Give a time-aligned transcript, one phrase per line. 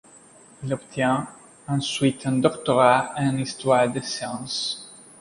[0.63, 1.27] Il obtient
[1.67, 4.91] ensuite un doctorat en histoire des sciences.